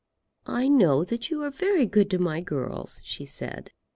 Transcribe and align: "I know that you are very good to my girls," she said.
"I 0.47 0.67
know 0.67 1.03
that 1.03 1.29
you 1.29 1.43
are 1.43 1.51
very 1.51 1.85
good 1.85 2.09
to 2.09 2.17
my 2.17 2.41
girls," 2.41 3.01
she 3.05 3.23
said. 3.23 3.71